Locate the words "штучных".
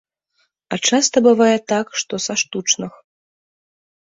2.45-2.93